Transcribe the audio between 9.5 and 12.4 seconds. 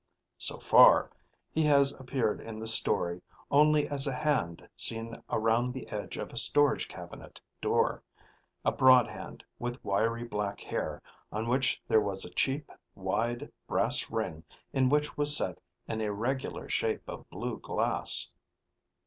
with wiry black hair, on which there was a